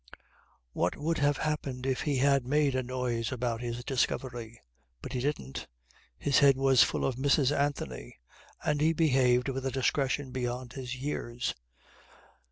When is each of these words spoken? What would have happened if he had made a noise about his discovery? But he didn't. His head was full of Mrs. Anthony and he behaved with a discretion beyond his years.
What 0.73 0.95
would 0.97 1.19
have 1.19 1.37
happened 1.37 1.85
if 1.85 2.01
he 2.01 2.17
had 2.17 2.43
made 2.43 2.73
a 2.73 2.81
noise 2.81 3.31
about 3.31 3.61
his 3.61 3.83
discovery? 3.83 4.59
But 4.99 5.13
he 5.13 5.19
didn't. 5.19 5.67
His 6.17 6.39
head 6.39 6.57
was 6.57 6.81
full 6.81 7.05
of 7.05 7.17
Mrs. 7.17 7.55
Anthony 7.55 8.17
and 8.65 8.81
he 8.81 8.93
behaved 8.93 9.47
with 9.47 9.63
a 9.63 9.69
discretion 9.71 10.31
beyond 10.31 10.73
his 10.73 10.95
years. 10.95 11.53